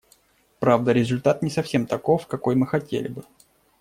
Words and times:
Правда, 0.59 0.93
результат 0.93 1.43
не 1.43 1.51
совсем 1.51 1.85
таков, 1.85 2.25
какой 2.25 2.55
мы 2.55 2.65
хотели 2.65 3.07
бы. 3.07 3.23